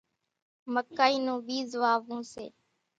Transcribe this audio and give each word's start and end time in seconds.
مڪئِي 0.73 1.15
نون 1.25 1.37
ٻيز 1.45 1.69
واوون 1.81 2.21
سي۔ 2.33 2.45